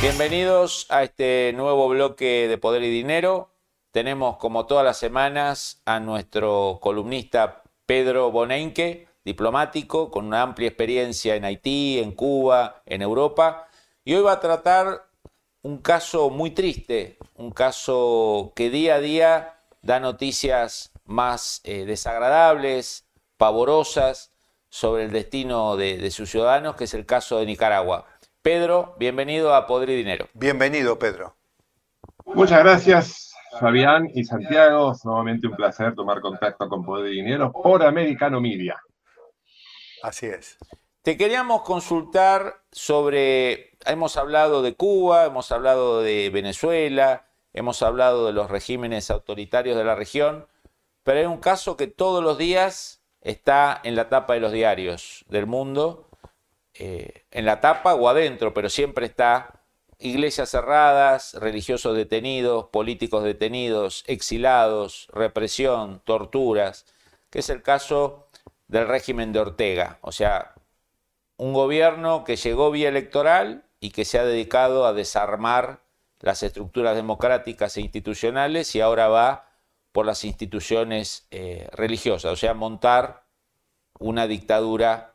Bienvenidos 0.00 0.86
a 0.90 1.02
este 1.02 1.52
nuevo 1.56 1.88
bloque 1.88 2.46
de 2.46 2.56
Poder 2.56 2.84
y 2.84 2.88
Dinero. 2.88 3.50
Tenemos 3.90 4.36
como 4.36 4.64
todas 4.64 4.84
las 4.84 4.96
semanas 4.96 5.82
a 5.86 5.98
nuestro 5.98 6.78
columnista 6.80 7.64
Pedro 7.84 8.30
Bonenque, 8.30 9.08
diplomático 9.24 10.12
con 10.12 10.26
una 10.26 10.42
amplia 10.42 10.68
experiencia 10.68 11.34
en 11.34 11.44
Haití, 11.44 11.98
en 11.98 12.12
Cuba, 12.12 12.80
en 12.86 13.02
Europa. 13.02 13.66
Y 14.04 14.14
hoy 14.14 14.22
va 14.22 14.34
a 14.34 14.40
tratar 14.40 15.08
un 15.62 15.78
caso 15.78 16.30
muy 16.30 16.52
triste, 16.52 17.18
un 17.34 17.50
caso 17.50 18.52
que 18.54 18.70
día 18.70 18.94
a 18.94 19.00
día 19.00 19.58
da 19.82 19.98
noticias 19.98 20.92
más 21.06 21.60
eh, 21.64 21.86
desagradables, 21.86 23.08
pavorosas 23.36 24.30
sobre 24.68 25.06
el 25.06 25.10
destino 25.10 25.76
de, 25.76 25.98
de 25.98 26.12
sus 26.12 26.30
ciudadanos, 26.30 26.76
que 26.76 26.84
es 26.84 26.94
el 26.94 27.04
caso 27.04 27.40
de 27.40 27.46
Nicaragua. 27.46 28.06
Pedro, 28.48 28.94
bienvenido 28.98 29.54
a 29.54 29.66
Poder 29.66 29.90
y 29.90 29.96
Dinero. 29.96 30.26
Bienvenido, 30.32 30.98
Pedro. 30.98 31.36
Muchas 32.24 32.60
gracias, 32.60 33.34
Fabián 33.60 34.08
y 34.14 34.24
Santiago. 34.24 34.92
Es 34.92 35.04
nuevamente 35.04 35.46
un 35.46 35.54
placer 35.54 35.94
tomar 35.94 36.22
contacto 36.22 36.66
con 36.66 36.82
Poder 36.82 37.12
y 37.12 37.16
Dinero 37.16 37.52
por 37.52 37.82
Americano 37.82 38.40
Media. 38.40 38.82
Así 40.02 40.24
es. 40.24 40.56
Te 41.02 41.18
queríamos 41.18 41.60
consultar 41.60 42.62
sobre, 42.72 43.76
hemos 43.84 44.16
hablado 44.16 44.62
de 44.62 44.74
Cuba, 44.74 45.26
hemos 45.26 45.52
hablado 45.52 46.00
de 46.00 46.30
Venezuela, 46.30 47.26
hemos 47.52 47.82
hablado 47.82 48.28
de 48.28 48.32
los 48.32 48.50
regímenes 48.50 49.10
autoritarios 49.10 49.76
de 49.76 49.84
la 49.84 49.94
región, 49.94 50.46
pero 51.02 51.18
hay 51.20 51.26
un 51.26 51.36
caso 51.36 51.76
que 51.76 51.86
todos 51.86 52.24
los 52.24 52.38
días 52.38 53.02
está 53.20 53.78
en 53.84 53.94
la 53.94 54.08
tapa 54.08 54.32
de 54.32 54.40
los 54.40 54.52
diarios 54.52 55.26
del 55.28 55.44
mundo 55.44 56.07
eh, 56.78 57.24
en 57.32 57.44
la 57.44 57.60
tapa 57.60 57.94
o 57.94 58.08
adentro, 58.08 58.54
pero 58.54 58.70
siempre 58.70 59.06
está 59.06 59.62
iglesias 59.98 60.50
cerradas, 60.50 61.34
religiosos 61.34 61.96
detenidos, 61.96 62.66
políticos 62.66 63.24
detenidos, 63.24 64.04
exilados, 64.06 65.08
represión, 65.12 66.00
torturas, 66.04 66.86
que 67.30 67.40
es 67.40 67.50
el 67.50 67.62
caso 67.62 68.28
del 68.68 68.86
régimen 68.86 69.32
de 69.32 69.40
Ortega. 69.40 69.98
O 70.02 70.12
sea, 70.12 70.54
un 71.36 71.52
gobierno 71.52 72.22
que 72.22 72.36
llegó 72.36 72.70
vía 72.70 72.88
electoral 72.88 73.64
y 73.80 73.90
que 73.90 74.04
se 74.04 74.20
ha 74.20 74.24
dedicado 74.24 74.86
a 74.86 74.92
desarmar 74.92 75.80
las 76.20 76.44
estructuras 76.44 76.94
democráticas 76.94 77.76
e 77.76 77.80
institucionales 77.80 78.74
y 78.76 78.80
ahora 78.80 79.08
va 79.08 79.48
por 79.90 80.06
las 80.06 80.24
instituciones 80.24 81.26
eh, 81.32 81.68
religiosas, 81.72 82.32
o 82.32 82.36
sea, 82.36 82.54
montar 82.54 83.24
una 83.98 84.28
dictadura 84.28 85.12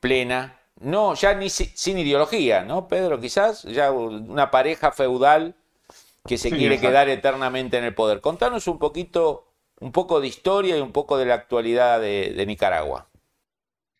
plena 0.00 0.60
no, 0.80 1.14
ya 1.14 1.34
ni 1.34 1.48
sin 1.48 1.98
ideología, 1.98 2.62
¿no, 2.62 2.86
Pedro? 2.86 3.18
Quizás 3.18 3.62
ya 3.62 3.90
una 3.90 4.50
pareja 4.50 4.92
feudal 4.92 5.54
que 6.26 6.36
se 6.36 6.50
quiere 6.50 6.78
quedar 6.78 7.08
eternamente 7.08 7.78
en 7.78 7.84
el 7.84 7.94
poder. 7.94 8.20
Contanos 8.20 8.68
un 8.68 8.78
poquito, 8.78 9.54
un 9.80 9.92
poco 9.92 10.20
de 10.20 10.28
historia 10.28 10.76
y 10.76 10.80
un 10.80 10.92
poco 10.92 11.16
de 11.16 11.26
la 11.26 11.34
actualidad 11.34 12.00
de, 12.00 12.44
Nicaragua. 12.46 13.08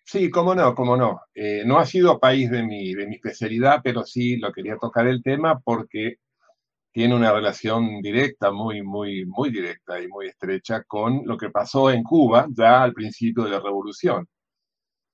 Sí, 0.05 0.31
cómo 0.31 0.55
no, 0.55 0.75
cómo 0.75 0.97
no. 0.97 1.23
Eh, 1.35 1.63
no 1.65 1.79
ha 1.79 1.87
sido 1.87 2.21
país 2.21 2.51
de 2.51 2.63
mi, 2.63 2.95
de 2.95 3.07
mi 3.07 3.15
especialidad, 3.17 3.81
pero 3.83 4.05
sí 4.05 4.37
lo 4.37 4.53
quería 4.53 4.77
tocar 4.77 5.07
el 5.07 5.23
tema 5.23 5.59
porque 5.59 6.19
tiene 6.93 7.15
una 7.15 7.33
relación 7.33 8.01
directa, 8.03 8.53
muy, 8.53 8.83
muy, 8.83 9.25
muy 9.27 9.51
directa 9.51 10.01
y 10.01 10.09
muy 10.09 10.27
estrecha 10.27 10.83
con 10.85 11.23
lo 11.25 11.37
que 11.37 11.51
pasó 11.51 11.91
en 11.91 12.03
Cuba 12.03 12.47
ya 12.51 12.83
al 12.83 12.93
principio 12.93 13.45
de 13.45 13.51
la 13.51 13.61
revolución 13.61 14.29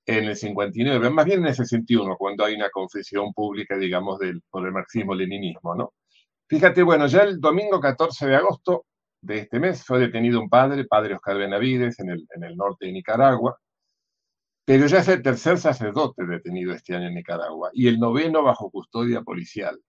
en 0.05 0.25
el 0.25 0.35
59, 0.35 1.09
más 1.09 1.25
bien 1.25 1.39
en 1.39 1.47
el 1.47 1.55
61, 1.55 2.15
cuando 2.17 2.45
hay 2.45 2.55
una 2.55 2.69
confesión 2.69 3.33
pública, 3.33 3.77
digamos, 3.77 4.19
del, 4.19 4.41
por 4.49 4.65
el 4.65 4.73
marxismo-leninismo, 4.73 5.75
¿no? 5.75 5.93
Fíjate, 6.47 6.83
bueno, 6.83 7.07
ya 7.07 7.21
el 7.21 7.39
domingo 7.39 7.79
14 7.79 8.27
de 8.27 8.35
agosto 8.35 8.85
de 9.21 9.39
este 9.39 9.59
mes 9.59 9.83
fue 9.85 9.99
detenido 9.99 10.39
un 10.39 10.49
padre, 10.49 10.85
padre 10.85 11.15
Oscar 11.15 11.37
Benavides, 11.37 11.99
en 11.99 12.09
el, 12.09 12.57
norte 12.57 12.87
de 12.87 12.91
Nicaragua, 12.91 13.57
pero 14.65 14.85
ya 14.87 14.99
es 14.99 15.07
el 15.07 15.21
tercer 15.21 15.57
sacerdote 15.57 16.25
detenido 16.25 16.73
este 16.73 16.95
año 16.95 17.07
en 17.07 17.15
Nicaragua 17.15 17.69
y 17.73 17.87
el 17.87 17.99
noveno 17.99 18.43
bajo 18.43 18.69
custodia 18.69 19.21
policial, 19.21 19.79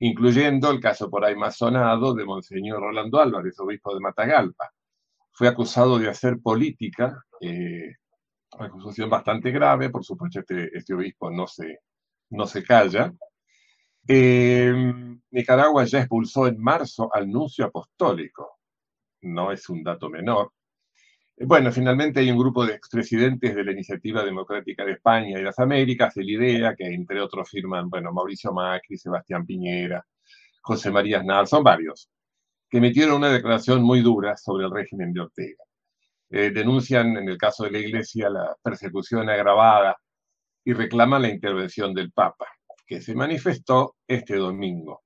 incluyendo 0.00 0.70
el 0.70 0.80
caso 0.80 1.08
por 1.08 1.24
ahí 1.24 1.36
más 1.36 1.58
de 1.58 2.24
Monseñor 2.24 2.80
Rolando 2.80 3.20
Álvarez, 3.20 3.58
obispo 3.60 3.94
de 3.94 4.00
Matagalpa. 4.00 4.72
Fue 5.32 5.48
acusado 5.48 5.98
de 5.98 6.08
hacer 6.08 6.40
política 6.40 7.24
eh, 7.40 7.94
acusación 8.58 9.10
bastante 9.10 9.50
grave, 9.50 9.90
por 9.90 10.04
supuesto 10.04 10.40
este, 10.40 10.76
este 10.76 10.94
obispo 10.94 11.30
no 11.30 11.46
se, 11.46 11.80
no 12.30 12.46
se 12.46 12.62
calla. 12.62 13.12
Em, 14.06 15.20
Nicaragua 15.30 15.84
ya 15.84 16.00
expulsó 16.00 16.46
en 16.46 16.60
marzo 16.60 17.08
al 17.12 17.30
nuncio 17.30 17.64
apostólico, 17.66 18.58
no 19.22 19.50
es 19.52 19.68
un 19.68 19.82
dato 19.82 20.10
menor. 20.10 20.52
Bueno, 21.36 21.72
finalmente 21.72 22.20
hay 22.20 22.30
un 22.30 22.38
grupo 22.38 22.64
de 22.64 22.74
expresidentes 22.74 23.54
de 23.56 23.64
la 23.64 23.72
Iniciativa 23.72 24.24
Democrática 24.24 24.84
de 24.84 24.92
España 24.92 25.38
y 25.40 25.42
las 25.42 25.58
Américas, 25.58 26.16
el 26.16 26.30
IDEA, 26.30 26.76
que 26.76 26.86
entre 26.86 27.20
otros 27.20 27.50
firman, 27.50 27.90
bueno, 27.90 28.12
Mauricio 28.12 28.52
Macri, 28.52 28.96
Sebastián 28.96 29.44
Piñera, 29.44 30.06
José 30.62 30.90
María 30.92 31.18
Aznar, 31.18 31.46
son 31.48 31.64
varios, 31.64 32.08
que 32.70 32.78
emitieron 32.78 33.16
una 33.16 33.30
declaración 33.30 33.82
muy 33.82 34.00
dura 34.00 34.36
sobre 34.36 34.66
el 34.66 34.70
régimen 34.70 35.12
de 35.12 35.20
Ortega. 35.22 35.64
Eh, 36.36 36.50
denuncian 36.50 37.16
en 37.16 37.28
el 37.28 37.38
caso 37.38 37.62
de 37.62 37.70
la 37.70 37.78
Iglesia 37.78 38.28
la 38.28 38.56
persecución 38.60 39.30
agravada 39.30 39.96
y 40.64 40.72
reclaman 40.72 41.22
la 41.22 41.28
intervención 41.28 41.94
del 41.94 42.10
Papa, 42.10 42.48
que 42.84 43.00
se 43.00 43.14
manifestó 43.14 43.94
este 44.04 44.34
domingo, 44.34 45.04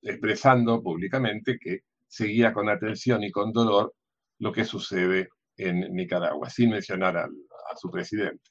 expresando 0.00 0.82
públicamente 0.82 1.58
que 1.60 1.80
seguía 2.06 2.54
con 2.54 2.70
atención 2.70 3.22
y 3.24 3.30
con 3.30 3.52
dolor 3.52 3.92
lo 4.38 4.50
que 4.50 4.64
sucede 4.64 5.28
en 5.58 5.80
Nicaragua, 5.94 6.48
sin 6.48 6.70
mencionar 6.70 7.18
a 7.18 7.28
su 7.76 7.90
presidente. 7.90 8.50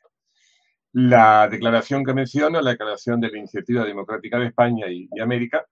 La 0.92 1.48
declaración 1.50 2.06
que 2.06 2.14
menciona, 2.14 2.62
la 2.62 2.72
declaración 2.72 3.20
de 3.20 3.32
la 3.32 3.40
Iniciativa 3.40 3.84
Democrática 3.84 4.38
de 4.38 4.50
España 4.50 4.86
y, 4.88 5.10
y 5.12 5.20
América, 5.20 5.66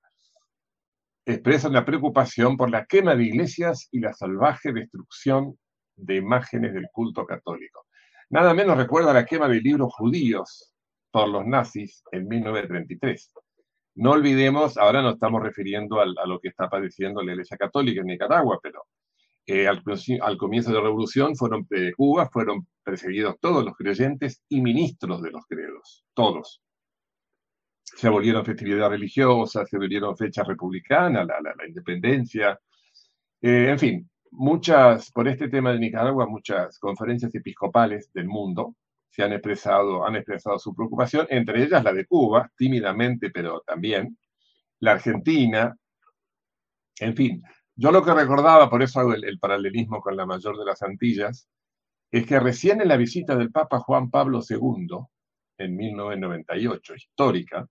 expresa 1.24 1.70
una 1.70 1.86
preocupación 1.86 2.58
por 2.58 2.72
la 2.72 2.88
quema 2.88 3.16
de 3.16 3.26
iglesias 3.26 3.90
y 3.92 4.00
la 4.00 4.14
salvaje 4.16 4.74
destrucción 4.74 5.60
de 5.96 6.16
imágenes 6.16 6.74
del 6.74 6.88
culto 6.92 7.26
católico. 7.26 7.86
Nada 8.30 8.54
menos 8.54 8.78
recuerda 8.78 9.14
la 9.14 9.26
quema 9.26 9.48
de 9.48 9.62
libros 9.62 9.94
judíos 9.94 10.74
por 11.12 11.30
los 11.30 11.46
nazis 11.46 12.04
en 12.12 12.28
1933. 12.28 13.32
No 13.96 14.12
olvidemos, 14.12 14.78
ahora 14.78 15.02
nos 15.02 15.14
estamos 15.14 15.42
refiriendo 15.42 16.02
a 16.02 16.28
lo 16.28 16.40
que 16.40 16.50
está 16.50 16.70
padeciendo 16.70 17.22
la 17.22 17.32
Iglesia 17.32 17.56
Católica 17.56 18.02
en 18.02 18.08
Nicaragua, 18.08 18.60
pero 18.62 18.84
eh, 19.48 19.68
al, 19.68 19.84
comienzo 20.38 20.72
de 20.72 20.78
la 20.78 20.84
revolución 20.84 21.36
fueron 21.36 21.68
de 21.70 21.94
Cuba 21.94 22.28
fueron 22.30 22.68
perseguidos 22.84 23.36
todos 23.40 23.64
los 23.64 23.76
creyentes 23.76 24.42
y 24.50 24.60
ministros 24.60 25.22
de 25.22 25.32
los 25.32 25.46
credos, 25.46 26.04
todos. 26.16 26.62
Se 27.84 28.08
abolieron 28.08 28.44
festividades 28.44 28.90
religiosas, 28.90 29.70
se 29.70 29.76
abolieron 29.76 30.18
fechas 30.18 30.48
republicanas, 30.48 31.28
la, 31.28 31.40
la, 31.40 31.68
independencia, 31.68 32.60
eh, 33.42 33.70
en 33.70 33.80
fin, 33.80 34.10
muchas, 34.38 35.12
por 35.12 35.28
este 35.28 35.50
tema 35.50 35.72
de 35.72 35.80
Nicaragua, 35.80 36.28
muchas 36.28 36.80
conferencias 36.80 37.34
episcopales 37.36 38.12
del 38.14 38.28
mundo 38.28 38.76
se 39.10 39.24
han 39.24 39.32
expresado, 39.34 40.06
han 40.06 40.16
expresado 40.18 40.60
su 40.60 40.76
preocupación, 40.76 41.26
entre 41.30 41.64
ellas 41.64 41.84
la 41.84 41.94
de 41.94 42.06
Cuba, 42.06 42.52
tímidamente, 42.58 43.30
pero 43.32 43.62
también, 43.66 44.18
la 44.80 44.92
Argentina, 44.92 45.76
en 47.00 47.16
fin. 47.16 47.44
Yo 47.76 47.92
lo 47.92 48.04
que 48.04 48.14
recordaba, 48.14 48.70
por 48.70 48.84
eso 48.84 49.00
hago 49.00 49.14
el, 49.14 49.24
el 49.24 49.40
paralelismo 49.40 50.02
con 50.02 50.18
la 50.18 50.26
mayor 50.26 50.58
de 50.58 50.66
las 50.66 50.82
Antillas, 50.82 51.48
es 52.12 52.26
que 52.26 52.40
recién 52.40 52.82
en 52.82 52.90
la 52.90 52.98
visita 52.98 53.36
del 53.36 53.52
Papa 53.52 53.80
Juan 53.80 54.10
Pablo 54.10 54.42
II, 54.48 54.98
en 55.58 55.76
1998, 55.76 56.96
histórica, 56.96 57.68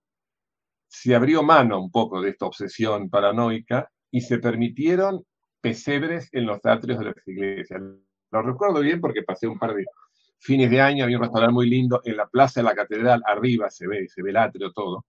se 0.87 1.15
abrió 1.15 1.43
mano 1.43 1.79
un 1.79 1.91
poco 1.91 2.21
de 2.21 2.31
esta 2.31 2.45
obsesión 2.45 3.09
paranoica 3.09 3.91
y 4.11 4.21
se 4.21 4.39
permitieron 4.39 5.25
pesebres 5.65 6.29
en 6.31 6.45
los 6.45 6.63
atrios 6.63 6.99
de 6.99 7.05
las 7.05 7.15
iglesias. 7.27 7.81
Lo 8.29 8.41
recuerdo 8.43 8.81
bien 8.81 9.01
porque 9.01 9.23
pasé 9.23 9.47
un 9.47 9.57
par 9.57 9.73
de 9.73 9.83
fines 10.37 10.69
de 10.69 10.79
año, 10.79 11.03
había 11.03 11.17
un 11.17 11.23
restaurante 11.23 11.55
muy 11.55 11.67
lindo 11.67 12.01
en 12.05 12.17
la 12.17 12.27
plaza 12.27 12.59
de 12.59 12.65
la 12.65 12.75
catedral, 12.75 13.23
arriba 13.25 13.71
se 13.71 13.87
ve, 13.87 14.07
se 14.07 14.21
ve 14.21 14.29
el 14.29 14.37
atrio 14.37 14.71
todo. 14.71 15.05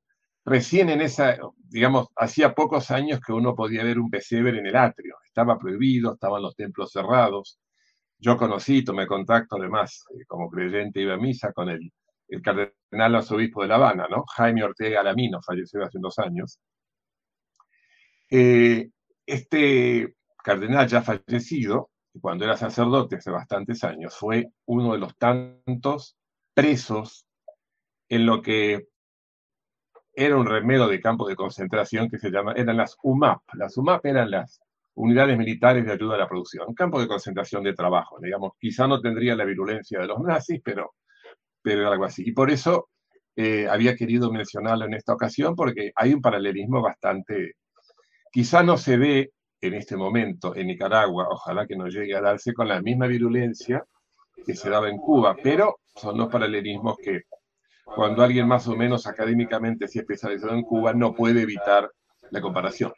recién 0.46 0.88
en 0.88 1.02
esa, 1.02 1.36
digamos, 1.68 2.08
hacía 2.16 2.54
pocos 2.54 2.90
años 2.90 3.20
que 3.20 3.32
uno 3.34 3.54
podía 3.54 3.84
ver 3.84 3.98
un 3.98 4.08
pesebre 4.08 4.58
en 4.58 4.66
el 4.66 4.76
atrio. 4.76 5.16
Estaba 5.26 5.58
prohibido, 5.58 6.14
estaban 6.14 6.40
los 6.40 6.56
templos 6.56 6.90
cerrados. 6.90 7.58
Yo 8.18 8.38
conocí, 8.38 8.82
tomé 8.82 9.06
contacto 9.06 9.56
además, 9.56 10.04
eh, 10.14 10.24
como 10.26 10.48
creyente 10.48 11.02
iba 11.02 11.14
a 11.14 11.18
misa 11.18 11.52
con 11.52 11.68
el, 11.68 11.92
el 12.28 12.40
cardenal 12.40 13.16
arzobispo 13.16 13.60
de 13.60 13.68
La 13.68 13.74
Habana, 13.74 14.06
¿no? 14.08 14.24
Jaime 14.36 14.64
Ortega 14.64 15.00
Alamino, 15.00 15.42
falleció 15.42 15.84
hace 15.84 15.98
dos 16.00 16.18
años. 16.18 16.58
Eh, 18.30 18.88
este 19.26 20.15
cardenal 20.46 20.86
ya 20.86 21.02
fallecido, 21.02 21.90
cuando 22.20 22.44
era 22.44 22.56
sacerdote 22.56 23.16
hace 23.16 23.32
bastantes 23.32 23.82
años, 23.82 24.16
fue 24.16 24.52
uno 24.66 24.92
de 24.92 24.98
los 24.98 25.16
tantos 25.16 26.16
presos 26.54 27.26
en 28.08 28.26
lo 28.26 28.40
que 28.42 28.86
era 30.14 30.36
un 30.36 30.46
remedio 30.46 30.86
de 30.86 31.00
campo 31.00 31.26
de 31.26 31.34
concentración 31.34 32.08
que 32.08 32.18
se 32.18 32.30
llama, 32.30 32.52
eran 32.52 32.76
las 32.76 32.96
UMAP. 33.02 33.42
Las 33.54 33.76
UMAP 33.76 34.06
eran 34.06 34.30
las 34.30 34.60
unidades 34.94 35.36
militares 35.36 35.84
de 35.84 35.92
ayuda 35.92 36.14
a 36.14 36.18
la 36.18 36.28
producción, 36.28 36.68
un 36.68 36.74
campo 36.76 37.00
de 37.00 37.08
concentración 37.08 37.64
de 37.64 37.74
trabajo, 37.74 38.20
digamos. 38.22 38.52
Quizá 38.60 38.86
no 38.86 39.00
tendría 39.00 39.34
la 39.34 39.44
virulencia 39.44 39.98
de 39.98 40.06
los 40.06 40.20
nazis, 40.20 40.60
pero, 40.64 40.94
pero 41.60 41.90
algo 41.90 42.04
así. 42.04 42.22
Y 42.24 42.30
por 42.30 42.52
eso 42.52 42.88
eh, 43.34 43.66
había 43.68 43.96
querido 43.96 44.30
mencionarlo 44.30 44.84
en 44.84 44.94
esta 44.94 45.12
ocasión, 45.12 45.56
porque 45.56 45.90
hay 45.96 46.14
un 46.14 46.22
paralelismo 46.22 46.80
bastante, 46.80 47.54
quizá 48.30 48.62
no 48.62 48.76
se 48.76 48.96
ve 48.96 49.32
en 49.60 49.74
este 49.74 49.96
momento 49.96 50.54
en 50.54 50.66
Nicaragua, 50.68 51.28
ojalá 51.30 51.66
que 51.66 51.76
no 51.76 51.88
llegue 51.88 52.14
a 52.14 52.20
darse 52.20 52.52
con 52.52 52.68
la 52.68 52.80
misma 52.80 53.06
virulencia 53.06 53.84
que 54.44 54.54
se 54.54 54.70
daba 54.70 54.88
en 54.88 54.98
Cuba, 54.98 55.36
pero 55.42 55.76
son 55.94 56.18
los 56.18 56.28
paralelismos 56.28 56.96
que 56.98 57.22
cuando 57.84 58.22
alguien 58.22 58.46
más 58.46 58.66
o 58.68 58.76
menos 58.76 59.06
académicamente 59.06 59.88
se 59.88 59.98
ha 59.98 60.02
especializado 60.02 60.54
en 60.54 60.62
Cuba 60.62 60.92
no 60.92 61.14
puede 61.14 61.42
evitar 61.42 61.90
la 62.30 62.40
comparación. 62.40 62.92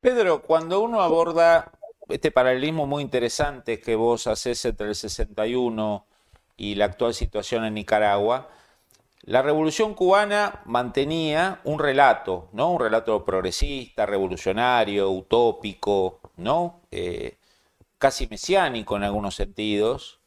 Pedro, 0.00 0.42
cuando 0.42 0.80
uno 0.80 1.02
aborda 1.02 1.72
este 2.08 2.30
paralelismo 2.30 2.86
muy 2.86 3.02
interesante 3.02 3.80
que 3.80 3.94
vos 3.94 4.26
haces 4.26 4.64
entre 4.64 4.88
el 4.88 4.94
61 4.94 6.06
y 6.56 6.74
la 6.74 6.86
actual 6.86 7.14
situación 7.14 7.64
en 7.64 7.74
Nicaragua, 7.74 8.48
la 9.30 9.42
revolución 9.42 9.94
cubana 9.94 10.60
mantenía 10.64 11.60
un 11.62 11.78
relato, 11.78 12.48
¿no? 12.52 12.72
Un 12.72 12.80
relato 12.80 13.24
progresista, 13.24 14.04
revolucionario, 14.04 15.08
utópico, 15.08 16.18
¿no? 16.36 16.80
Eh, 16.90 17.36
casi 17.96 18.26
mesiánico 18.26 18.96
en 18.96 19.04
algunos 19.04 19.36
sentidos, 19.36 20.18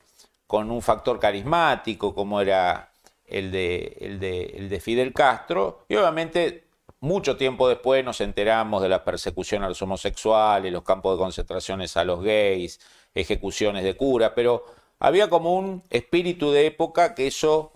con 0.48 0.72
un 0.72 0.82
factor 0.82 1.20
carismático 1.20 2.16
como 2.16 2.40
era 2.40 2.94
el 3.26 3.52
de, 3.52 3.98
el 4.00 4.22
de, 4.22 4.46
el 4.56 4.70
de 4.70 4.80
Fidel 4.80 5.12
Castro, 5.12 5.84
y 5.90 5.98
obviamente 5.98 6.64
mucho 7.02 7.36
tiempo 7.36 7.68
después 7.68 8.06
nos 8.06 8.22
enteramos 8.22 8.82
de 8.82 8.88
la 8.88 9.04
persecución 9.04 9.64
a 9.64 9.68
los 9.68 9.82
homosexuales, 9.82 10.72
los 10.72 10.84
campos 10.84 11.18
de 11.18 11.24
concentraciones 11.24 11.98
a 11.98 12.06
los 12.06 12.24
gays, 12.24 12.80
ejecuciones 13.14 13.84
de 13.84 13.98
cura, 13.98 14.34
pero 14.34 14.64
había 15.04 15.30
como 15.30 15.58
un 15.58 15.84
espíritu 15.90 16.54
de 16.54 16.68
época 16.68 17.14
que 17.14 17.28
eso 17.28 17.73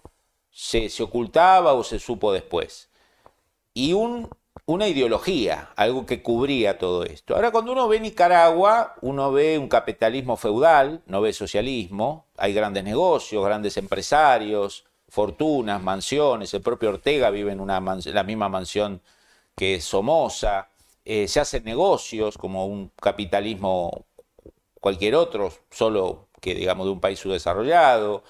se, 0.57 0.89
ocultaba 1.04 1.74
o 1.74 1.83
se 1.83 2.00
supo 2.00 2.33
después. 2.33 2.89
Y 3.75 3.94
un, 3.94 4.27
una 4.65 4.88
ideología, 4.88 5.69
algo 5.75 6.07
que 6.07 6.24
cubría 6.24 6.80
todo 6.80 7.04
esto. 7.04 7.36
Ahora, 7.36 7.51
cuando 7.51 7.74
uno 7.74 7.88
ve 7.88 8.00
Nicaragua, 8.00 8.95
uno 9.01 9.31
ve 9.31 9.59
un 9.59 9.69
capitalismo 9.69 10.36
feudal, 10.36 11.04
no 11.06 11.21
ve 11.21 11.31
socialismo, 11.31 12.25
hay 12.38 12.54
grandes 12.54 12.83
negocios, 12.83 13.45
grandes 13.45 13.77
empresarios, 13.77 14.83
fortunas, 15.07 15.83
mansiones, 15.83 16.51
el 16.56 16.63
propio 16.63 16.89
Ortega 16.89 17.30
vive 17.30 17.51
en 17.51 17.59
una 17.59 17.80
la 17.80 18.24
misma 18.24 18.50
mansión 18.50 19.00
que 19.56 19.80
Somoza, 19.80 20.69
eh, 21.06 21.27
se 21.27 21.39
hacen 21.39 21.65
negocios 21.65 22.36
como 22.36 22.65
un 22.65 22.92
capitalismo 23.00 24.06
cualquier 24.81 25.13
otro, 25.15 25.54
solo 25.69 26.30
que 26.42 26.56
digamos 26.56 26.88
de 26.88 26.94
un 26.94 27.00
país 27.00 27.19
subdesarrollado, 27.19 28.24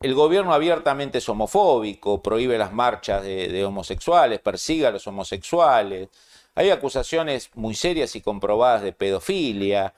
el 0.00 0.14
gobierno 0.14 0.54
abiertamente 0.54 1.18
es 1.18 1.28
homofóbico, 1.28 2.22
prohíbe 2.22 2.56
las 2.58 2.72
marchas 2.72 3.22
de, 3.22 3.64
homosexuales, 3.64 4.40
persigue 4.40 4.86
a 4.86 4.90
los 4.92 5.06
homosexuales. 5.06 6.08
Hay 6.54 6.70
acusaciones 6.70 7.50
muy 7.54 7.74
serias 7.74 8.14
y 8.16 8.20
comprobadas 8.20 8.82
de 8.82 8.92
pedofilia. 8.92 9.94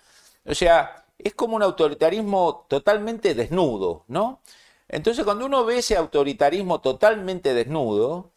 O 0.47 0.55
sea, 0.55 1.05
es 1.19 1.35
como 1.35 1.56
un 1.56 1.62
autoritarismo 1.62 2.67
totalmente 2.69 3.35
desnudo, 3.35 4.05
¿no? 4.08 4.41
Entonces, 4.88 5.25
cuando 5.25 5.47
uno 5.47 5.64
ve 5.64 5.79
ese 5.79 5.97
autoritarismo 5.97 6.81
totalmente 6.81 7.55
desnudo, 7.55 8.32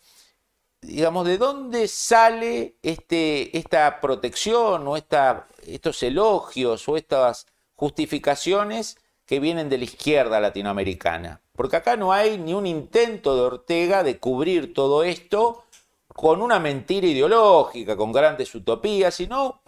digamos, 0.81 1.25
¿de 1.25 1.37
dónde 1.37 1.87
sale 1.87 2.75
este, 2.83 3.57
esta 3.57 4.01
protección 4.01 4.87
o 4.87 4.97
estos 4.97 6.03
elogios 6.03 6.87
o 6.89 6.97
estas 6.97 7.47
justificaciones 7.75 8.97
que 9.25 9.39
vienen 9.39 9.69
de 9.69 9.77
la 9.77 9.83
izquierda 9.85 10.39
latinoamericana? 10.39 11.41
Porque 11.55 11.75
acá 11.77 11.95
no 11.95 12.11
hay 12.11 12.37
ni 12.37 12.53
un 12.53 12.65
intento 12.65 13.35
de 13.35 13.41
Ortega 13.41 14.03
de 14.03 14.19
cubrir 14.19 14.73
todo 14.73 15.03
esto 15.03 15.63
con 16.07 16.41
una 16.41 16.59
mentira 16.59 17.07
ideológica, 17.07 17.95
con 17.95 18.11
grandes 18.11 18.53
utopías, 18.55 19.15
sino 19.15 19.61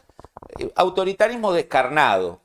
eh, 0.59 0.71
autoritarismo 0.75 1.53
descarnado. 1.53 2.41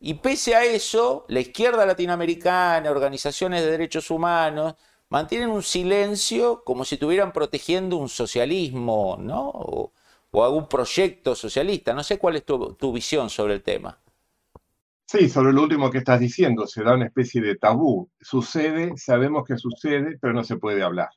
Y 0.00 0.14
pese 0.14 0.54
a 0.54 0.64
eso, 0.64 1.24
la 1.28 1.40
izquierda 1.40 1.84
latinoamericana, 1.86 2.90
organizaciones 2.90 3.62
de 3.62 3.70
derechos 3.70 4.10
humanos, 4.10 4.74
mantienen 5.10 5.50
un 5.50 5.62
silencio 5.62 6.64
como 6.64 6.84
si 6.84 6.94
estuvieran 6.94 7.32
protegiendo 7.32 7.96
un 7.96 8.08
socialismo, 8.08 9.16
¿no? 9.20 9.50
O, 9.50 9.92
algún 10.32 10.68
proyecto 10.68 11.34
socialista. 11.34 11.92
No 11.92 12.04
sé 12.04 12.18
cuál 12.18 12.36
es 12.36 12.44
tu 12.44 12.92
visión 12.92 13.28
sobre 13.30 13.54
el 13.54 13.62
tema. 13.62 13.99
Sí, 15.12 15.28
sobre 15.28 15.52
lo 15.52 15.64
último 15.64 15.90
que 15.90 15.98
estás 15.98 16.20
diciendo, 16.20 16.68
se 16.68 16.84
da 16.84 16.94
una 16.94 17.06
especie 17.06 17.40
de 17.42 17.56
tabú. 17.56 18.08
Sucede, 18.20 18.92
sabemos 18.96 19.42
que 19.44 19.56
sucede, 19.56 20.16
pero 20.20 20.32
no 20.32 20.44
se 20.44 20.56
puede 20.56 20.84
hablar. 20.84 21.08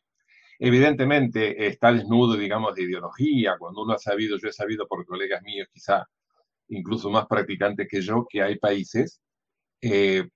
Evidentemente 0.57 1.67
está 1.67 1.93
desnudo, 1.93 2.35
digamos, 2.35 2.73
de 2.73 2.85
ideología. 2.85 3.55
Cuando 3.59 3.83
uno 3.83 3.93
ha 3.93 3.99
sabido, 3.99 4.39
yo 4.39 4.47
he 4.49 4.51
sabido 4.51 4.87
por 4.87 5.05
colegas 5.05 5.43
míos, 5.43 5.67
quizá 5.71 6.07
incluso 6.69 7.11
más 7.11 7.27
practicantes 7.27 7.87
que 7.87 8.01
yo, 8.01 8.25
que 8.27 8.41
hay 8.41 8.57
países 8.57 9.21
eh, 9.79 10.27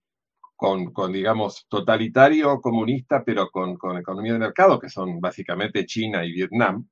con, 0.55 0.93
digamos, 1.11 1.65
totalitario 1.67 2.61
comunista, 2.61 3.23
pero 3.25 3.49
con 3.49 3.97
economía 3.97 4.33
de 4.33 4.39
mercado, 4.39 4.79
que 4.79 4.89
son 4.89 5.19
básicamente 5.19 5.83
China 5.87 6.23
y 6.23 6.31
Vietnam. 6.31 6.87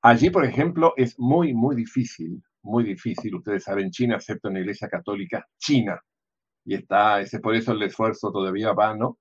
Allí, 0.00 0.30
por 0.30 0.46
ejemplo, 0.46 0.94
es 0.96 1.18
muy, 1.18 1.52
muy 1.52 1.76
difícil 1.76 2.42
muy 2.66 2.84
difícil. 2.84 3.34
Ustedes 3.36 3.64
saben, 3.64 3.90
China 3.90 4.16
acepta 4.16 4.48
una 4.48 4.60
iglesia 4.60 4.88
católica 4.88 5.46
china. 5.58 6.00
Y 6.64 6.74
está, 6.74 7.20
ese 7.20 7.40
por 7.40 7.54
eso 7.54 7.72
el 7.72 7.82
esfuerzo 7.82 8.32
todavía 8.32 8.72
vano 8.72 9.18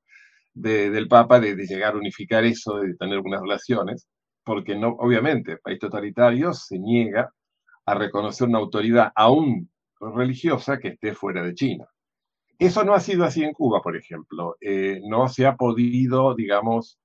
de, 0.54 0.90
del 0.90 1.08
Papa 1.08 1.40
de, 1.40 1.56
llegar 1.56 1.94
a 1.94 1.98
unificar 1.98 2.44
eso, 2.44 2.78
de 2.78 2.96
tener 2.96 3.20
unas 3.20 3.42
relaciones, 3.42 4.08
porque 4.44 4.76
no, 4.76 4.90
obviamente, 5.00 5.54
el 5.54 5.60
país 5.60 5.80
totalitario 5.80 6.54
se 6.54 6.80
niega 6.80 7.32
a 7.86 7.94
reconocer 7.96 8.48
una 8.48 8.60
autoridad 8.60 9.12
aún 9.16 9.70
religiosa 10.00 10.80
que 10.80 10.90
esté 10.90 11.14
fuera 11.14 11.44
de 11.44 11.54
China. 11.54 11.86
Eso 12.58 12.84
no 12.84 12.94
ha 12.94 13.00
sido 13.00 13.26
así 13.26 13.44
en 13.44 13.54
Cuba, 13.54 13.82
por 13.82 13.98
ejemplo. 13.98 14.56
Eh, 14.62 15.02
no 15.08 15.28
se 15.28 15.46
ha 15.46 15.56
podido, 15.56 16.36
digamos, 16.36 16.98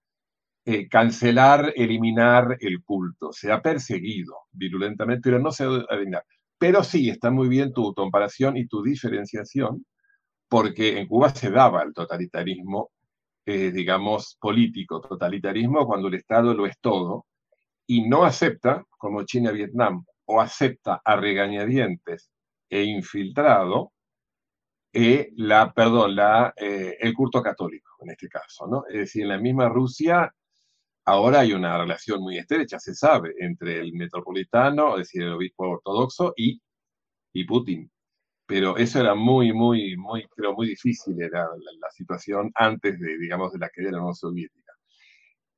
eh, 0.73 0.89
cancelar, 0.89 1.73
eliminar 1.75 2.57
el 2.61 2.85
culto. 2.85 3.33
Se 3.33 3.51
ha 3.51 3.61
perseguido 3.61 4.35
virulentamente, 4.53 5.23
pero 5.31 5.41
no 5.41 5.51
se 5.51 5.65
ha 5.65 5.85
eliminar. 5.91 6.23
Pero 6.59 6.85
sí, 6.85 7.11
está 7.11 7.31
muy 7.33 7.49
bien 7.49 7.73
tu 7.73 7.93
comparación 7.93 8.57
y 8.57 8.69
tu 8.69 8.81
diferenciación, 8.81 9.85
porque 10.49 10.99
en 10.99 11.09
Cuba 11.09 11.31
se 11.31 11.51
daba 11.51 11.83
el 11.83 11.93
totalitarismo, 11.93 12.93
eh, 13.47 13.73
digamos, 13.73 14.37
político, 14.41 15.01
totalitarismo 15.01 15.87
cuando 15.87 16.07
el 16.07 16.15
Estado 16.15 16.55
lo 16.55 16.67
es 16.67 16.79
todo, 16.81 17.27
y 17.87 18.09
no 18.09 18.25
acepta, 18.25 18.85
como 18.91 19.25
China-Vietnam, 19.25 20.05
o 20.27 20.41
acepta 20.41 21.01
a 21.05 21.17
regañadientes 21.17 22.31
e 22.69 22.85
infiltrado, 22.85 23.93
eh, 24.93 25.33
el 27.01 27.15
culto 27.15 27.43
católico, 27.43 27.97
en 28.03 28.11
este 28.11 28.29
caso, 28.29 28.69
¿no? 28.69 28.85
Es 28.89 28.95
decir, 28.95 29.23
en 29.23 29.29
la 29.31 29.39
misma 29.39 29.69
Rusia 29.69 30.33
Ahora 31.11 31.41
hay 31.41 31.53
una 31.53 31.77
relación 31.77 32.21
muy 32.21 32.39
estrecha, 32.39 32.79
se 32.79 32.95
sabe, 32.95 33.35
entre 33.41 33.81
el 33.81 33.93
metropolitano, 33.95 34.93
es 34.93 35.09
decir, 35.09 35.23
el 35.23 35.33
obispo 35.33 35.69
ortodoxo 35.69 36.33
y, 36.37 36.63
y 37.33 37.45
Putin. 37.45 37.91
Pero 38.47 38.77
eso 38.77 39.01
era 39.01 39.17
muy, 39.17 39.53
muy, 39.53 39.97
muy, 39.97 40.25
creo, 40.29 40.55
muy 40.55 40.69
difícil, 40.69 41.21
era 41.21 41.49
la, 41.81 41.91
situación 41.91 42.53
antes 42.55 43.01
de, 43.01 43.19
digamos, 43.19 43.53
de 43.53 43.59
la 43.59 43.69
caída 43.71 43.89
de 43.89 43.97
la 43.97 44.03
Unión 44.03 44.15
Soviética. 44.15 44.73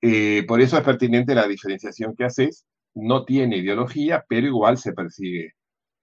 Eh, 0.00 0.42
por 0.48 0.62
eso 0.62 0.78
es 0.78 0.84
pertinente 0.84 1.34
la 1.34 1.46
diferenciación 1.46 2.16
que 2.16 2.24
haces. 2.24 2.64
No 2.94 3.26
tiene 3.26 3.58
ideología, 3.58 4.24
pero 4.26 4.46
igual 4.46 4.78
se 4.78 4.94
persigue 4.94 5.52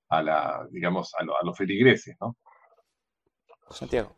a 0.10 0.22
la, 0.22 0.68
digamos, 0.70 1.12
a, 1.15 1.24
a 1.24 1.44
los 1.44 1.58
feligreses, 1.58 2.15
¿no? 2.22 2.38
Santiago. 3.72 4.15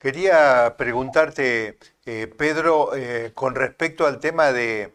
Quería 0.00 0.76
preguntarte, 0.78 1.78
eh, 2.06 2.26
Pedro, 2.26 2.94
eh, 2.96 3.32
con 3.34 3.54
respecto 3.54 4.06
al 4.06 4.18
tema 4.18 4.50
de, 4.50 4.94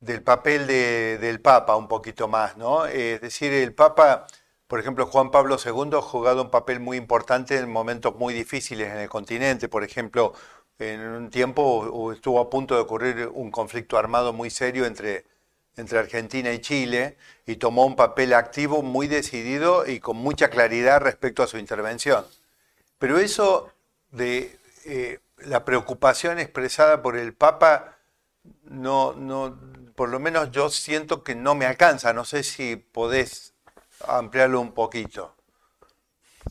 del 0.00 0.22
papel 0.24 0.66
del 0.66 1.40
Papa 1.40 1.76
un 1.76 1.86
poquito 1.86 2.26
más, 2.26 2.56
¿no? 2.56 2.86
Es 2.86 3.20
decir, 3.20 3.52
el 3.52 3.74
Papa, 3.74 4.26
por 4.66 4.80
ejemplo, 4.80 5.06
Juan 5.06 5.30
Pablo 5.30 5.56
II 5.64 5.98
ha 5.98 6.02
jugado 6.02 6.42
un 6.42 6.50
papel 6.50 6.80
muy 6.80 6.96
importante 6.96 7.58
en 7.58 7.70
momentos 7.70 8.16
muy 8.16 8.34
difíciles 8.34 8.90
en 8.90 8.98
el 8.98 9.08
continente. 9.08 9.68
Por 9.68 9.84
ejemplo, 9.84 10.32
en 10.80 11.00
un 11.00 11.30
tiempo 11.30 12.12
estuvo 12.12 12.40
a 12.40 12.50
punto 12.50 12.74
de 12.74 12.80
ocurrir 12.80 13.30
un 13.32 13.52
conflicto 13.52 13.98
armado 13.98 14.32
muy 14.32 14.50
serio 14.50 14.86
entre, 14.86 15.26
entre 15.76 15.98
Argentina 16.00 16.52
y 16.52 16.60
Chile 16.60 17.16
y 17.46 17.56
tomó 17.56 17.86
un 17.86 17.96
papel 17.96 18.34
activo 18.34 18.82
muy 18.82 19.06
decidido 19.06 19.86
y 19.86 20.00
con 20.00 20.16
mucha 20.16 20.50
claridad 20.50 21.00
respecto 21.02 21.44
a 21.44 21.46
su 21.46 21.58
intervención. 21.58 22.24
Pero 22.98 23.18
eso 23.18 23.72
de 24.10 24.58
eh, 24.84 25.20
la 25.38 25.64
preocupación 25.64 26.38
expresada 26.38 27.02
por 27.02 27.16
el 27.16 27.34
Papa, 27.34 27.98
no, 28.64 29.12
no, 29.14 29.58
por 29.94 30.08
lo 30.08 30.20
menos 30.20 30.50
yo 30.50 30.68
siento 30.70 31.22
que 31.22 31.34
no 31.34 31.54
me 31.54 31.66
alcanza. 31.66 32.12
No 32.12 32.24
sé 32.24 32.42
si 32.42 32.76
podés 32.76 33.54
ampliarlo 34.06 34.60
un 34.60 34.72
poquito. 34.72 35.34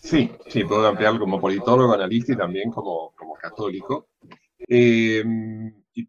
Sí, 0.02 0.32
sí, 0.48 0.64
puedo 0.64 0.88
ampliarlo 0.88 1.20
como 1.20 1.40
politólogo, 1.40 1.94
analista 1.94 2.34
y 2.34 2.38
también 2.38 2.72
como, 2.72 3.14
como 3.16 3.34
católico. 3.36 4.10
Eh, 4.68 5.24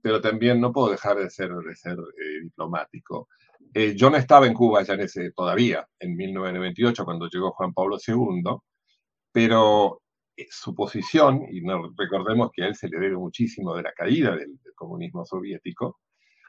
pero 0.02 0.21
también 0.21 0.61
no 0.61 0.73
puedo 0.73 0.90
dejar 0.90 1.17
de 1.17 1.31
ser, 1.31 1.50
de 1.50 1.75
ser 1.75 1.93
eh, 1.93 2.43
diplomático. 2.43 3.28
Eh, 3.73 3.95
yo 3.95 4.11
no 4.11 4.17
estaba 4.17 4.47
en 4.47 4.55
Cuba 4.55 4.83
ya 4.83 4.95
en 4.95 5.00
ese, 5.00 5.31
todavía, 5.33 5.87
en 5.99 6.17
1998, 6.17 7.05
cuando 7.05 7.28
llegó 7.28 7.52
Juan 7.52 7.73
Pablo 7.73 7.99
II, 8.05 8.43
pero 9.33 10.02
su 10.50 10.75
posición, 10.75 11.42
y 11.50 11.61
no, 11.62 11.92
recordemos 11.97 12.50
que 12.52 12.62
a 12.64 12.68
él 12.68 12.75
se 12.75 12.88
le 12.88 12.99
debe 12.99 13.16
muchísimo 13.16 13.75
de 13.75 13.83
la 13.83 13.92
caída 13.92 14.37
del, 14.37 14.59
comunismo 14.75 15.25
soviético, 15.25 15.99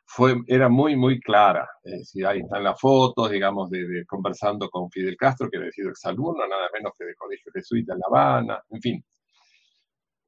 fue, 0.06 0.36
era 0.48 0.70
muy, 0.70 0.96
muy 0.96 1.20
clara. 1.20 1.68
Es 1.84 2.00
decir, 2.00 2.26
ahí 2.28 2.40
están 2.40 2.64
las 2.64 2.80
fotos, 2.80 3.32
digamos, 3.32 3.70
de, 3.72 4.06
conversando 4.08 4.70
con 4.70 4.90
Fidel 4.92 5.18
Castro, 5.18 5.50
que 5.50 5.58
había 5.58 5.72
sido 5.72 5.90
exalumno, 5.90 6.48
nada 6.48 6.70
menos 6.74 6.94
que 6.98 7.06
de 7.06 7.16
colegio 7.16 7.52
jesuita 7.54 7.94
en 7.94 8.00
La 8.00 8.06
Habana, 8.08 8.64
en 8.70 8.82
fin. 8.82 9.04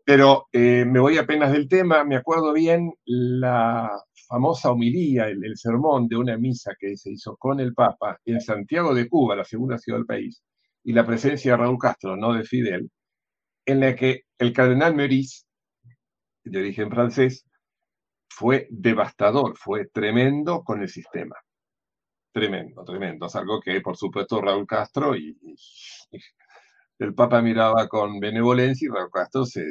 Pero 0.06 0.48
eh, 0.52 0.84
me 0.86 1.00
voy 1.00 1.18
apenas 1.18 1.52
del 1.52 1.68
tema, 1.68 2.04
me 2.04 2.16
acuerdo 2.16 2.54
bien 2.54 2.92
la 3.06 3.90
famosa 4.28 4.72
homilía, 4.72 5.28
el, 5.28 5.58
sermón 5.58 6.08
de 6.08 6.18
una 6.18 6.38
misa 6.38 6.74
que 6.80 6.98
se 6.98 7.12
hizo 7.12 7.36
con 7.38 7.60
el 7.60 7.74
Papa 7.74 8.18
en 8.26 8.42
Santiago 8.42 8.94
de 8.96 9.08
Cuba, 9.08 9.36
la 9.36 9.44
segunda 9.44 9.78
ciudad 9.78 10.00
del 10.00 10.06
país, 10.06 10.44
y 10.84 10.94
la 10.94 11.06
presencia 11.06 11.52
de 11.52 11.58
Raúl 11.58 11.78
Castro, 11.78 12.16
no 12.16 12.34
de 12.34 12.44
Fidel, 12.44 12.90
en 13.66 13.80
la 13.80 13.96
que 13.96 14.26
el 14.38 14.54
cardenal 14.54 14.96
Meurice, 14.96 15.46
de 16.44 16.60
origen 16.60 16.90
francés, 16.90 17.46
fue 18.30 18.68
devastador, 18.72 19.58
fue 19.58 19.88
tremendo 19.88 20.64
con 20.64 20.82
el 20.82 20.90
sistema. 20.90 21.36
Tremendo, 22.32 22.84
tremendo. 22.84 23.26
Es 23.26 23.36
algo 23.36 23.60
que, 23.60 23.82
por 23.82 23.98
supuesto, 23.98 24.42
Raúl 24.42 24.66
Castro 24.66 25.16
y, 25.16 25.38
el 27.00 27.14
Papa 27.14 27.42
miraba 27.42 27.88
con 27.88 28.20
benevolencia 28.20 28.88
y 28.88 28.90
Raúl 28.90 29.12
Castro 29.12 29.46
se, 29.46 29.64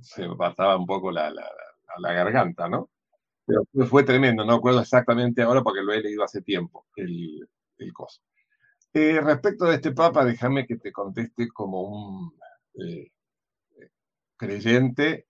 se 0.00 0.24
apartaba 0.24 0.76
un 0.76 0.86
poco 0.86 1.10
la, 1.10 1.30
la, 1.30 2.12
garganta, 2.12 2.68
¿no? 2.68 2.90
Pero 3.46 3.86
fue 3.86 4.04
tremendo, 4.04 4.44
no 4.44 4.54
acuerdo 4.54 4.80
exactamente 4.80 5.42
ahora 5.42 5.62
porque 5.62 5.82
lo 5.82 5.92
he 5.92 6.00
leído 6.00 6.24
hace 6.24 6.42
tiempo, 6.42 6.86
el, 6.96 7.48
el 7.78 7.92
coso. 7.92 8.20
Eh, 8.94 9.20
respecto 9.20 9.66
de 9.66 9.76
este 9.76 9.92
Papa, 9.92 10.24
déjame 10.24 10.66
que 10.66 10.76
te 10.76 10.92
conteste 10.92 11.48
como 11.48 11.82
un 11.82 12.32
eh, 12.74 13.10
creyente, 14.42 15.26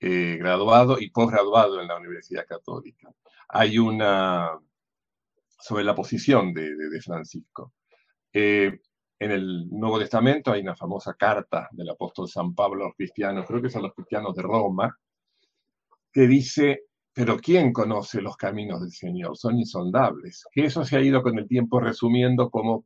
eh, 0.00 0.36
graduado 0.38 0.98
y 0.98 1.10
posgraduado 1.10 1.80
en 1.80 1.86
la 1.86 1.96
Universidad 1.96 2.44
Católica. 2.44 3.14
Hay 3.48 3.78
una, 3.78 4.58
sobre 5.60 5.84
la 5.84 5.94
posición 5.94 6.52
de, 6.52 7.00
Francisco. 7.00 7.74
Eh, 8.32 8.80
en 9.20 9.30
el 9.30 9.70
Nuevo 9.70 10.00
Testamento 10.00 10.50
hay 10.50 10.62
una 10.62 10.74
famosa 10.74 11.14
carta 11.14 11.68
del 11.70 11.90
apóstol 11.90 12.28
San 12.28 12.56
Pablo 12.56 12.82
a 12.82 12.86
los 12.88 12.96
cristianos, 12.96 13.46
creo 13.46 13.62
que 13.62 13.70
son 13.70 13.82
los 13.82 13.94
cristianos 13.94 14.34
de 14.34 14.42
Roma, 14.42 14.98
que 16.12 16.26
dice, 16.26 16.86
pero 17.12 17.38
¿quién 17.38 17.72
conoce 17.72 18.20
los 18.20 18.36
caminos 18.36 18.80
del 18.80 18.90
Señor? 18.90 19.36
Son 19.36 19.56
insondables. 19.56 20.44
Que 20.50 20.64
eso 20.64 20.84
se 20.84 20.96
ha 20.96 21.00
ido 21.00 21.22
con 21.22 21.38
el 21.38 21.46
tiempo 21.46 21.78
resumiendo 21.78 22.50
como 22.50 22.84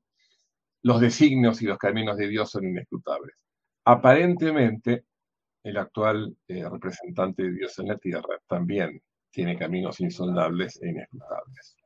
los 0.82 1.00
designios 1.00 1.62
y 1.62 1.66
los 1.66 1.78
caminos 1.78 2.18
de 2.18 2.28
Dios 2.28 2.50
son 2.50 2.66
inescrutables. 2.66 3.34
Aparentemente, 3.84 5.06
el 5.68 5.76
actual 5.76 6.36
eh, 6.48 6.64
representante 6.68 7.42
de 7.42 7.52
Dios 7.52 7.78
en 7.78 7.88
la 7.88 7.96
tierra 7.96 8.38
también 8.46 9.02
tiene 9.30 9.56
caminos 9.56 10.00
insondables 10.00 10.80
e 10.82 10.88
inescrutables. 10.88 11.76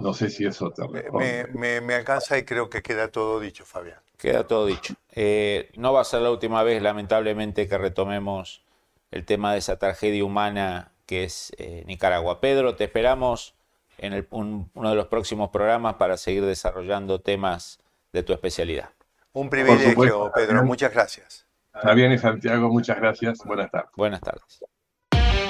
No 0.00 0.14
sé 0.14 0.30
si 0.30 0.44
eso 0.46 0.70
te 0.70 0.86
responde. 0.86 1.48
Me, 1.54 1.94
alcanza 1.94 2.38
y 2.38 2.44
creo 2.44 2.70
que 2.70 2.82
queda 2.82 3.08
todo 3.08 3.40
dicho, 3.40 3.64
Fabián. 3.64 4.00
Queda 4.16 4.46
todo 4.46 4.66
dicho. 4.66 4.94
Eh, 5.10 5.70
no 5.76 5.92
va 5.92 6.00
a 6.00 6.04
ser 6.04 6.22
la 6.22 6.30
última 6.30 6.62
vez, 6.62 6.82
lamentablemente, 6.82 7.68
que 7.68 7.78
retomemos 7.78 8.64
el 9.10 9.24
tema 9.24 9.52
de 9.52 9.58
esa 9.58 9.78
tragedia 9.78 10.24
humana 10.24 10.92
que 11.06 11.24
es 11.24 11.52
eh, 11.58 11.84
Nicaragua. 11.86 12.40
Pedro, 12.40 12.74
te 12.74 12.84
esperamos 12.84 13.54
en 13.98 14.26
uno 14.30 14.90
de 14.90 14.96
los 14.96 15.06
próximos 15.06 15.50
programas 15.50 15.96
para 15.96 16.16
seguir 16.16 16.44
desarrollando 16.44 17.20
temas 17.20 17.78
de 18.12 18.22
tu 18.22 18.32
especialidad. 18.32 18.90
Un 19.32 19.50
privilegio, 19.50 20.32
Pedro. 20.34 20.64
Muchas 20.64 20.92
gracias. 20.92 21.46
Fabián 21.72 22.12
y 22.12 22.18
Santiago, 22.18 22.68
muchas 22.70 22.98
gracias. 22.98 23.38
Buenas 23.44 23.70
tardes. 23.70 23.90
Buenas 23.96 24.20
tardes. 24.20 24.64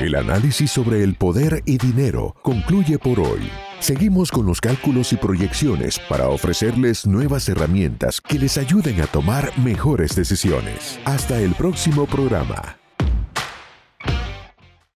El 0.01 0.17
análisis 0.17 0.71
sobre 0.71 1.05
el 1.05 1.15
poder 1.15 1.63
y 1.65 1.79
dinero 1.79 2.35
concluye 2.43 2.99
por 2.99 3.21
hoy. 3.21 3.49
Seguimos 3.79 4.31
con 4.31 4.47
los 4.47 4.61
cálculos 4.61 5.13
y 5.13 5.17
proyecciones 5.17 5.99
para 6.09 6.29
ofrecerles 6.29 7.07
nuevas 7.07 7.49
herramientas 7.49 8.21
que 8.21 8.39
les 8.39 8.59
ayuden 8.59 9.01
a 9.01 9.07
tomar 9.07 9.57
mejores 9.59 10.17
decisiones. 10.17 10.99
Hasta 11.05 11.39
el 11.39 11.55
próximo 11.55 12.07
programa. 12.07 12.82